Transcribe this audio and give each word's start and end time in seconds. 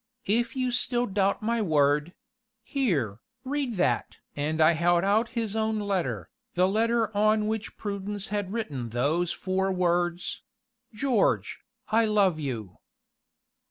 If 0.25 0.55
you 0.55 0.71
still 0.71 1.05
doubt 1.05 1.43
my 1.43 1.61
word 1.61 2.15
here, 2.63 3.19
read 3.43 3.75
that!" 3.75 4.17
and 4.35 4.59
I 4.59 4.71
held 4.71 5.03
out 5.03 5.29
his 5.37 5.55
own 5.55 5.77
letter, 5.77 6.31
the 6.55 6.67
letter 6.67 7.15
on 7.15 7.45
which 7.45 7.77
Prudence 7.77 8.29
had 8.29 8.51
written 8.51 8.89
those 8.89 9.31
four 9.31 9.71
words: 9.71 10.41
"George, 10.91 11.59
I 11.89 12.05
love 12.05 12.39
you." 12.39 12.79